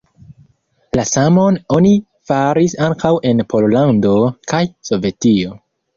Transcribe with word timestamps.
La 0.99 1.03
samon 1.09 1.59
oni 1.77 1.91
faris 2.31 2.75
ankaŭ 2.87 3.13
en 3.33 3.45
Pollando 3.53 4.15
kaj 4.55 4.63
Sovetio. 4.91 5.55